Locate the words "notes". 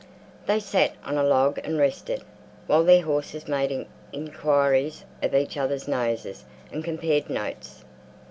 7.29-7.85